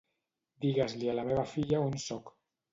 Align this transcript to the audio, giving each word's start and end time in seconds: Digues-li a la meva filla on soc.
Digues-li 0.65 1.13
a 1.13 1.15
la 1.19 1.27
meva 1.29 1.45
filla 1.53 1.85
on 1.91 2.05
soc. 2.09 2.37